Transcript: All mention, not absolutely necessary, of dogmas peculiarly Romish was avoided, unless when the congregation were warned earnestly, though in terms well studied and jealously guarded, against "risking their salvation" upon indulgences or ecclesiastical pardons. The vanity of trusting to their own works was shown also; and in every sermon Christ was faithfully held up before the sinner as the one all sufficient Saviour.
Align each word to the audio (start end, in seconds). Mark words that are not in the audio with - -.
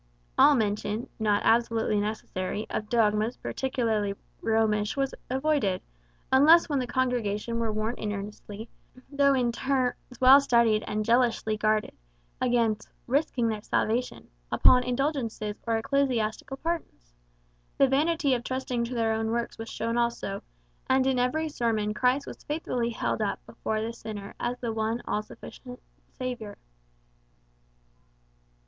All 0.35 0.55
mention, 0.55 1.07
not 1.19 1.43
absolutely 1.45 1.99
necessary, 1.99 2.65
of 2.71 2.89
dogmas 2.89 3.37
peculiarly 3.37 4.15
Romish 4.41 4.97
was 4.97 5.13
avoided, 5.29 5.79
unless 6.31 6.67
when 6.67 6.79
the 6.79 6.87
congregation 6.87 7.59
were 7.59 7.71
warned 7.71 7.99
earnestly, 7.99 8.67
though 9.11 9.35
in 9.35 9.51
terms 9.51 9.95
well 10.19 10.41
studied 10.41 10.83
and 10.87 11.05
jealously 11.05 11.55
guarded, 11.55 11.91
against 12.41 12.89
"risking 13.05 13.47
their 13.49 13.61
salvation" 13.61 14.27
upon 14.51 14.81
indulgences 14.83 15.55
or 15.67 15.77
ecclesiastical 15.77 16.57
pardons. 16.57 17.13
The 17.77 17.87
vanity 17.87 18.33
of 18.33 18.43
trusting 18.43 18.83
to 18.85 18.95
their 18.95 19.13
own 19.13 19.29
works 19.29 19.59
was 19.59 19.69
shown 19.69 19.99
also; 19.99 20.41
and 20.89 21.05
in 21.05 21.19
every 21.19 21.47
sermon 21.47 21.93
Christ 21.93 22.25
was 22.25 22.43
faithfully 22.43 22.89
held 22.89 23.21
up 23.21 23.45
before 23.45 23.81
the 23.83 23.93
sinner 23.93 24.33
as 24.39 24.57
the 24.57 24.73
one 24.73 25.03
all 25.07 25.21
sufficient 25.21 25.79
Saviour. 26.17 26.57